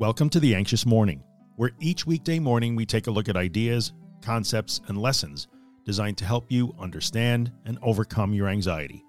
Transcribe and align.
Welcome 0.00 0.28
to 0.30 0.40
The 0.40 0.56
Anxious 0.56 0.84
Morning, 0.84 1.22
where 1.54 1.70
each 1.78 2.04
weekday 2.04 2.40
morning 2.40 2.74
we 2.74 2.84
take 2.84 3.06
a 3.06 3.12
look 3.12 3.28
at 3.28 3.36
ideas, 3.36 3.92
concepts, 4.22 4.80
and 4.88 4.98
lessons 4.98 5.46
designed 5.84 6.18
to 6.18 6.24
help 6.24 6.50
you 6.50 6.74
understand 6.80 7.52
and 7.64 7.78
overcome 7.80 8.34
your 8.34 8.48
anxiety. 8.48 9.04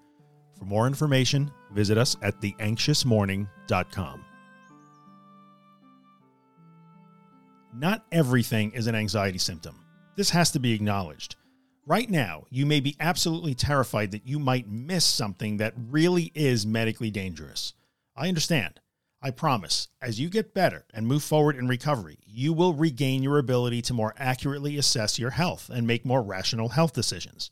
For 0.56 0.64
more 0.64 0.86
information, 0.86 1.50
visit 1.72 1.98
us 1.98 2.16
at 2.22 2.40
theanxiousmorning.com. 2.40 4.24
Not 7.74 8.04
everything 8.12 8.70
is 8.70 8.86
an 8.86 8.94
anxiety 8.94 9.38
symptom. 9.38 9.84
This 10.14 10.30
has 10.30 10.52
to 10.52 10.60
be 10.60 10.72
acknowledged. 10.72 11.34
Right 11.84 12.08
now, 12.08 12.44
you 12.48 12.64
may 12.64 12.78
be 12.78 12.94
absolutely 13.00 13.56
terrified 13.56 14.12
that 14.12 14.28
you 14.28 14.38
might 14.38 14.68
miss 14.68 15.04
something 15.04 15.56
that 15.56 15.74
really 15.76 16.30
is 16.36 16.64
medically 16.64 17.10
dangerous. 17.10 17.74
I 18.14 18.28
understand. 18.28 18.78
I 19.22 19.30
promise, 19.30 19.88
as 20.00 20.20
you 20.20 20.28
get 20.28 20.54
better 20.54 20.84
and 20.92 21.06
move 21.06 21.22
forward 21.22 21.56
in 21.56 21.68
recovery, 21.68 22.18
you 22.26 22.52
will 22.52 22.74
regain 22.74 23.22
your 23.22 23.38
ability 23.38 23.82
to 23.82 23.94
more 23.94 24.14
accurately 24.18 24.76
assess 24.76 25.18
your 25.18 25.30
health 25.30 25.70
and 25.70 25.86
make 25.86 26.04
more 26.04 26.22
rational 26.22 26.68
health 26.68 26.92
decisions. 26.92 27.50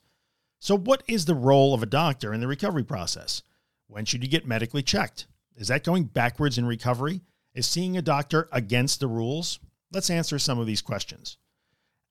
So, 0.60 0.76
what 0.76 1.02
is 1.08 1.24
the 1.24 1.34
role 1.34 1.74
of 1.74 1.82
a 1.82 1.86
doctor 1.86 2.32
in 2.32 2.40
the 2.40 2.46
recovery 2.46 2.84
process? 2.84 3.42
When 3.86 4.04
should 4.04 4.22
you 4.22 4.28
get 4.28 4.46
medically 4.46 4.82
checked? 4.82 5.26
Is 5.56 5.68
that 5.68 5.84
going 5.84 6.04
backwards 6.04 6.58
in 6.58 6.66
recovery? 6.66 7.22
Is 7.54 7.66
seeing 7.66 7.96
a 7.96 8.02
doctor 8.02 8.48
against 8.52 9.00
the 9.00 9.06
rules? 9.06 9.58
Let's 9.92 10.10
answer 10.10 10.38
some 10.38 10.58
of 10.58 10.66
these 10.66 10.82
questions. 10.82 11.38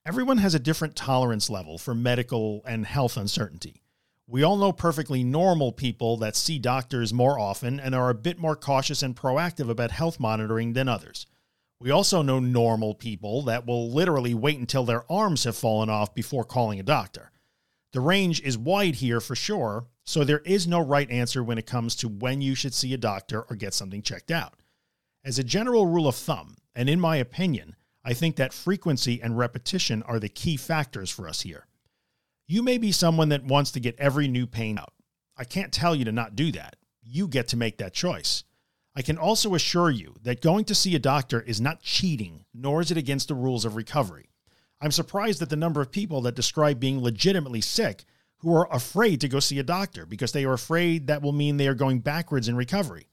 Everyone 0.06 0.38
has 0.38 0.54
a 0.54 0.60
different 0.60 0.96
tolerance 0.96 1.50
level 1.50 1.78
for 1.78 1.94
medical 1.94 2.62
and 2.66 2.86
health 2.86 3.18
uncertainty. 3.18 3.82
We 4.26 4.42
all 4.42 4.56
know 4.56 4.72
perfectly 4.72 5.24
normal 5.24 5.74
people 5.74 6.16
that 6.18 6.36
see 6.36 6.58
doctors 6.58 7.14
more 7.14 7.38
often 7.38 7.80
and 7.80 7.94
are 7.94 8.10
a 8.10 8.16
bit 8.16 8.40
more 8.40 8.56
cautious 8.56 9.04
and 9.04 9.16
proactive 9.16 9.70
about 9.70 9.92
health 9.92 10.20
monitoring 10.20 10.74
than 10.74 10.88
others. 10.88 11.26
We 11.82 11.92
also 11.92 12.22
know 12.22 12.40
normal 12.40 12.96
people 12.96 13.42
that 13.44 13.68
will 13.68 13.92
literally 13.92 14.34
wait 14.34 14.58
until 14.58 14.86
their 14.86 15.04
arms 15.12 15.44
have 15.44 15.58
fallen 15.58 15.90
off 15.90 16.16
before 16.16 16.46
calling 16.46 16.80
a 16.80 16.84
doctor. 16.84 17.32
The 17.92 18.00
range 18.00 18.42
is 18.42 18.58
wide 18.58 18.96
here 18.96 19.20
for 19.20 19.36
sure, 19.36 19.88
so 20.06 20.24
there 20.24 20.40
is 20.40 20.66
no 20.66 20.80
right 20.80 21.10
answer 21.12 21.44
when 21.44 21.58
it 21.58 21.68
comes 21.68 21.94
to 21.98 22.08
when 22.08 22.40
you 22.42 22.56
should 22.56 22.74
see 22.74 22.94
a 22.94 22.98
doctor 22.98 23.42
or 23.50 23.58
get 23.58 23.74
something 23.74 24.02
checked 24.02 24.32
out. 24.32 24.54
As 25.26 25.38
a 25.38 25.44
general 25.44 25.86
rule 25.86 26.08
of 26.08 26.16
thumb, 26.16 26.56
and 26.74 26.90
in 26.90 27.00
my 27.00 27.18
opinion, 27.18 27.76
I 28.06 28.14
think 28.14 28.38
that 28.38 28.54
frequency 28.54 29.22
and 29.22 29.38
repetition 29.38 30.02
are 30.04 30.20
the 30.20 30.30
key 30.30 30.56
factors 30.56 31.10
for 31.10 31.28
us 31.28 31.42
here. 31.42 31.68
You 32.46 32.62
may 32.62 32.78
be 32.78 32.92
someone 32.92 33.30
that 33.30 33.46
wants 33.46 33.72
to 33.72 33.80
get 33.80 34.00
every 34.00 34.28
new 34.28 34.46
pain 34.46 34.78
out. 34.78 34.94
I 35.38 35.46
can't 35.46 35.72
tell 35.72 35.96
you 35.96 36.04
to 36.06 36.12
not 36.12 36.36
do 36.36 36.52
that. 36.52 36.76
You 37.02 37.28
get 37.28 37.48
to 37.50 37.58
make 37.58 37.78
that 37.78 37.94
choice. 37.94 38.44
I 38.96 39.02
can 39.02 39.18
also 39.18 39.56
assure 39.56 39.90
you 39.90 40.16
that 40.24 40.42
going 40.42 40.66
to 40.66 40.76
see 40.76 40.94
a 40.94 41.00
doctor 41.00 41.42
is 41.42 41.62
not 41.62 41.82
cheating, 41.82 42.46
nor 42.54 42.82
is 42.82 42.92
it 42.92 42.98
against 42.98 43.30
the 43.30 43.36
rules 43.36 43.66
of 43.66 43.76
recovery. 43.76 44.30
I'm 44.82 44.92
surprised 44.92 45.42
at 45.42 45.50
the 45.50 45.56
number 45.56 45.82
of 45.82 45.92
people 45.92 46.22
that 46.22 46.36
describe 46.36 46.80
being 46.80 47.02
legitimately 47.02 47.62
sick 47.62 48.04
who 48.40 48.54
are 48.54 48.68
afraid 48.72 49.22
to 49.22 49.30
go 49.30 49.40
see 49.40 49.58
a 49.58 49.64
doctor 49.64 50.06
because 50.06 50.34
they 50.34 50.44
are 50.44 50.54
afraid 50.54 51.08
that 51.08 51.22
will 51.22 51.32
mean 51.32 51.56
they 51.56 51.70
are 51.70 51.74
going 51.74 52.00
backwards 52.00 52.50
in 52.50 52.58
recovery. 52.58 53.08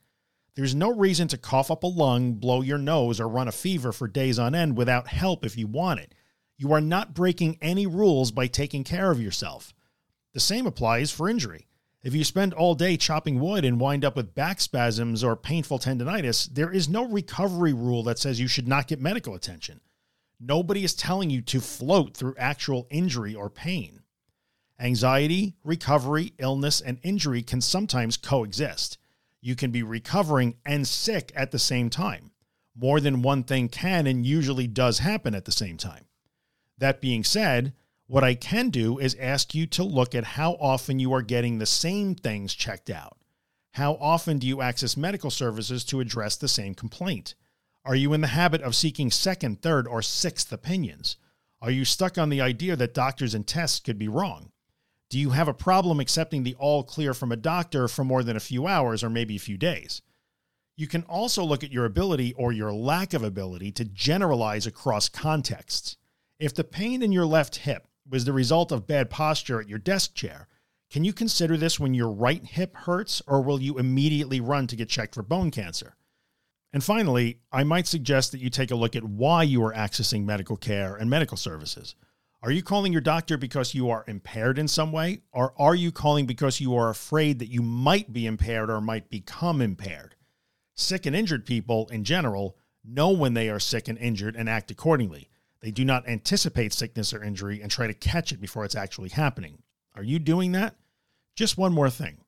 There's 0.57 0.75
no 0.75 0.93
reason 0.93 1.29
to 1.29 1.39
cough 1.39 1.71
up 1.71 1.85
a 1.85 1.87
lung, 1.87 2.35
blow 2.35 2.63
your 2.63 2.79
nose, 2.79 3.21
or 3.21 3.29
run 3.29 3.47
a 3.47 3.53
fever 3.53 3.93
for 3.93 4.09
days 4.09 4.41
on 4.41 4.57
end 4.57 4.77
without 4.77 5.07
help 5.07 5.47
if 5.47 5.57
you 5.57 5.69
want 5.69 6.01
it. 6.01 6.15
You 6.61 6.75
are 6.75 6.81
not 6.83 7.15
breaking 7.15 7.57
any 7.63 7.87
rules 7.87 8.33
by 8.33 8.47
taking 8.47 8.85
care 8.85 9.11
of 9.11 9.19
yourself. 9.19 9.73
The 10.35 10.41
same 10.41 10.67
applies 10.67 11.11
for 11.11 11.27
injury. 11.27 11.67
If 12.03 12.15
you 12.15 12.23
spend 12.23 12.53
all 12.53 12.75
day 12.75 12.99
chopping 12.99 13.41
wood 13.41 13.65
and 13.65 13.81
wind 13.81 14.05
up 14.05 14.15
with 14.15 14.35
back 14.35 14.61
spasms 14.61 15.25
or 15.25 15.37
painful 15.37 15.79
tendonitis, 15.79 16.53
there 16.53 16.71
is 16.71 16.87
no 16.87 17.09
recovery 17.09 17.73
rule 17.73 18.03
that 18.03 18.19
says 18.19 18.39
you 18.39 18.47
should 18.47 18.69
not 18.69 18.89
get 18.89 19.01
medical 19.01 19.35
attention. 19.35 19.81
Nobody 20.39 20.85
is 20.85 20.93
telling 20.93 21.31
you 21.31 21.41
to 21.41 21.63
float 21.63 22.15
through 22.15 22.35
actual 22.37 22.87
injury 22.91 23.35
or 23.35 23.49
pain. 23.49 24.03
Anxiety, 24.79 25.57
recovery, 25.65 26.35
illness, 26.37 26.83
and 26.83 26.99
injury 27.03 27.43
can 27.43 27.63
sometimes 27.63 28.19
coexist. 28.19 28.99
You 29.41 29.57
can 29.57 29.71
be 29.71 29.83
recovering 29.83 30.57
and 30.67 30.87
sick 30.87 31.33
at 31.35 31.53
the 31.53 31.59
same 31.59 31.89
time. 31.89 32.33
More 32.77 33.01
than 33.01 33.23
one 33.23 33.45
thing 33.45 33.71
can 33.71 34.07
and 34.07 34.27
usually 34.27 34.67
does 34.67 34.99
happen 34.99 35.35
at 35.35 35.47
the 35.47 35.53
same 35.53 35.79
time. 35.79 36.05
That 36.81 37.01
being 37.01 37.25
said, 37.25 37.75
what 38.07 38.25
I 38.25 38.35
can 38.35 38.71
do 38.71 38.99
is 38.99 39.15
ask 39.21 39.55
you 39.55 39.67
to 39.69 39.85
look 39.85 40.15
at 40.15 40.25
how 40.25 40.55
often 40.55 40.99
you 40.99 41.13
are 41.13 41.23
getting 41.23 41.59
the 41.59 41.67
same 41.67 42.15
things 42.15 42.55
checked 42.55 42.91
out. 42.91 43.19
How 43.75 43.95
often 44.01 44.39
do 44.39 44.49
you 44.49 44.63
access 44.63 44.97
medical 44.97 45.31
services 45.31 45.85
to 45.85 46.01
address 46.01 46.37
the 46.37 46.49
same 46.49 46.75
complaint? 46.75 47.35
Are 47.85 47.95
you 47.95 48.13
in 48.15 48.23
the 48.23 48.29
habit 48.29 48.63
of 48.63 48.75
seeking 48.75 49.11
second, 49.11 49.63
third, 49.63 49.87
or 49.87 50.03
sixth 50.03 50.53
opinions? 50.53 51.17
Are 51.63 51.71
you 51.71 51.85
stuck 51.85 52.19
on 52.19 52.31
the 52.31 52.41
idea 52.41 52.77
that 52.77 52.95
doctors 52.95 53.35
and 53.35 53.47
tests 53.47 53.79
could 53.79 53.99
be 53.99 54.09
wrong? 54.09 54.51
Do 55.11 55.19
you 55.19 55.31
have 55.31 55.49
a 55.49 55.55
problem 55.55 56.01
accepting 56.01 56.43
the 56.43 56.55
all 56.55 56.83
clear 56.83 57.13
from 57.13 57.31
a 57.31 57.37
doctor 57.37 57.89
for 57.89 58.05
more 58.05 58.23
than 58.23 58.37
a 58.37 58.41
few 58.41 58.67
hours 58.67 59.05
or 59.05 59.11
maybe 59.11 59.37
a 59.37 59.41
few 59.41 59.59
days? 59.59 60.03
You 60.77 60.87
can 60.87 61.03
also 61.03 61.45
look 61.45 61.63
at 61.63 61.73
your 61.73 61.85
ability 61.85 62.33
or 62.35 62.53
your 62.53 62.73
lack 62.73 63.13
of 63.13 63.23
ability 63.23 63.71
to 63.73 63.85
generalize 63.85 64.67
across 64.67 65.11
contexts. 65.11 65.97
If 66.41 66.55
the 66.55 66.65
pain 66.65 67.03
in 67.03 67.13
your 67.13 67.27
left 67.27 67.55
hip 67.57 67.87
was 68.09 68.25
the 68.25 68.33
result 68.33 68.73
of 68.73 68.87
bad 68.87 69.11
posture 69.11 69.61
at 69.61 69.69
your 69.69 69.79
desk 69.79 70.15
chair, 70.15 70.49
can 70.91 71.05
you 71.05 71.13
consider 71.13 71.59
this 71.59 71.79
when 71.79 71.93
your 71.93 72.11
right 72.11 72.43
hip 72.43 72.75
hurts, 72.75 73.21
or 73.27 73.43
will 73.43 73.61
you 73.61 73.79
immediately 73.79 74.41
run 74.41 74.67
to 74.69 74.75
get 74.75 74.89
checked 74.89 75.15
for 75.15 75.23
bone 75.23 75.51
cancer? 75.51 75.97
And 76.73 76.83
finally, 76.83 77.41
I 77.53 77.63
might 77.65 77.87
suggest 77.87 78.33
that 78.33 78.41
you 78.41 78.49
take 78.49 78.71
a 78.71 78.77
look 78.77 78.97
at 78.97 79.05
why 79.05 79.43
you 79.43 79.63
are 79.65 79.75
accessing 79.75 80.25
medical 80.25 80.57
care 80.57 80.97
and 80.97 81.11
medical 81.11 81.37
services. 81.37 81.95
Are 82.43 82.51
you 82.51 82.63
calling 82.63 82.91
your 82.91 83.03
doctor 83.03 83.37
because 83.37 83.75
you 83.75 83.91
are 83.91 84.07
impaired 84.09 84.59
in 84.59 84.67
some 84.67 84.93
way, 84.93 85.21
or 85.33 85.53
are 85.59 85.75
you 85.75 85.93
calling 85.93 86.25
because 86.25 86.59
you 86.59 86.75
are 86.75 86.89
afraid 86.89 87.39
that 87.41 87.53
you 87.53 87.61
might 87.61 88.15
be 88.15 88.25
impaired 88.27 88.71
or 88.71 88.81
might 88.81 89.11
become 89.11 89.61
impaired? 89.61 90.15
Sick 90.75 91.05
and 91.05 91.15
injured 91.15 91.45
people, 91.45 91.87
in 91.93 92.03
general, 92.03 92.57
know 92.83 93.11
when 93.11 93.35
they 93.35 93.51
are 93.51 93.61
sick 93.61 93.89
and 93.89 93.99
injured 93.99 94.37
and 94.37 94.49
act 94.49 94.71
accordingly. 94.71 95.30
They 95.63 95.71
do 95.71 95.85
not 95.85 96.09
anticipate 96.09 96.73
sickness 96.73 97.13
or 97.13 97.23
injury 97.23 97.61
and 97.61 97.71
try 97.71 97.87
to 97.87 97.95
catch 97.95 98.33
it 98.33 98.41
before 98.41 98.65
it's 98.65 98.75
actually 98.75 99.11
happening. 99.11 99.63
Are 99.95 100.03
you 100.03 100.19
doing 100.19 100.53
that? 100.53 100.77
Just 101.37 101.59
one 101.59 101.73
more 101.73 101.91
thing. 101.91 102.19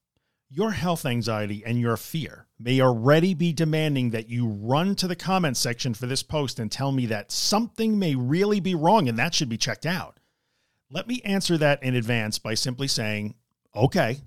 Your 0.50 0.72
health 0.72 1.06
anxiety 1.06 1.62
and 1.64 1.80
your 1.80 1.96
fear 1.96 2.46
may 2.58 2.80
already 2.82 3.32
be 3.32 3.54
demanding 3.54 4.10
that 4.10 4.28
you 4.28 4.46
run 4.46 4.94
to 4.96 5.08
the 5.08 5.16
comment 5.16 5.56
section 5.56 5.94
for 5.94 6.06
this 6.06 6.22
post 6.22 6.58
and 6.58 6.70
tell 6.70 6.92
me 6.92 7.06
that 7.06 7.32
something 7.32 7.98
may 7.98 8.14
really 8.14 8.60
be 8.60 8.74
wrong 8.74 9.08
and 9.08 9.18
that 9.18 9.34
should 9.34 9.48
be 9.48 9.56
checked 9.56 9.86
out. 9.86 10.20
Let 10.90 11.08
me 11.08 11.22
answer 11.24 11.56
that 11.56 11.82
in 11.82 11.94
advance 11.94 12.38
by 12.38 12.52
simply 12.52 12.86
saying, 12.86 13.34
okay, 13.74 14.18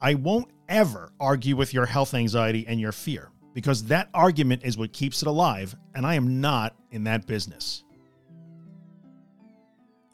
I 0.00 0.14
won't 0.14 0.50
ever 0.66 1.12
argue 1.20 1.56
with 1.56 1.74
your 1.74 1.84
health 1.84 2.14
anxiety 2.14 2.66
and 2.66 2.80
your 2.80 2.92
fear 2.92 3.30
because 3.52 3.84
that 3.84 4.08
argument 4.14 4.62
is 4.64 4.78
what 4.78 4.92
keeps 4.92 5.22
it 5.22 5.28
alive, 5.28 5.76
and 5.94 6.06
I 6.06 6.14
am 6.14 6.40
not 6.40 6.74
in 6.90 7.04
that 7.04 7.26
business. 7.26 7.84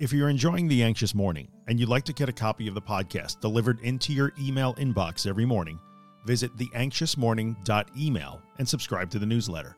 If 0.00 0.14
you're 0.14 0.30
enjoying 0.30 0.66
The 0.66 0.82
Anxious 0.82 1.14
Morning 1.14 1.46
and 1.68 1.78
you'd 1.78 1.90
like 1.90 2.04
to 2.04 2.14
get 2.14 2.30
a 2.30 2.32
copy 2.32 2.66
of 2.66 2.72
the 2.72 2.80
podcast 2.80 3.38
delivered 3.40 3.80
into 3.80 4.14
your 4.14 4.32
email 4.40 4.72
inbox 4.76 5.26
every 5.26 5.44
morning, 5.44 5.78
visit 6.24 6.56
theanxiousmorning.email 6.56 8.42
and 8.56 8.66
subscribe 8.66 9.10
to 9.10 9.18
the 9.18 9.26
newsletter. 9.26 9.76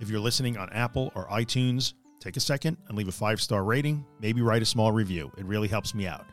If 0.00 0.10
you're 0.10 0.20
listening 0.20 0.58
on 0.58 0.70
Apple 0.74 1.10
or 1.14 1.26
iTunes, 1.28 1.94
take 2.20 2.36
a 2.36 2.40
second 2.40 2.76
and 2.88 2.98
leave 2.98 3.08
a 3.08 3.12
five 3.12 3.40
star 3.40 3.64
rating, 3.64 4.04
maybe 4.20 4.42
write 4.42 4.60
a 4.60 4.66
small 4.66 4.92
review. 4.92 5.32
It 5.38 5.46
really 5.46 5.68
helps 5.68 5.94
me 5.94 6.06
out. 6.06 6.26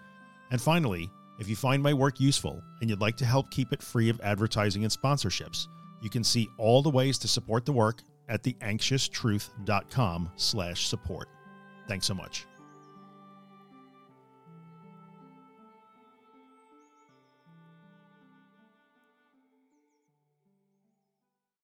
And 0.52 0.62
finally, 0.62 1.10
if 1.40 1.48
you 1.48 1.56
find 1.56 1.82
my 1.82 1.94
work 1.94 2.20
useful 2.20 2.62
and 2.82 2.90
you'd 2.90 3.00
like 3.00 3.16
to 3.16 3.26
help 3.26 3.50
keep 3.50 3.72
it 3.72 3.82
free 3.82 4.10
of 4.10 4.20
advertising 4.20 4.84
and 4.84 4.92
sponsorships, 4.92 5.68
you 6.02 6.10
can 6.10 6.26
see 6.26 6.50
all 6.58 6.82
the 6.82 6.90
ways 6.90 7.18
to 7.20 7.30
support 7.30 7.66
the 7.66 7.72
work 7.72 8.02
at 8.28 8.44
theanxioustruth.com 8.44 10.32
slash 10.36 10.88
support. 10.88 11.30
Thanks 11.88 12.06
so 12.06 12.14
much. 12.14 12.46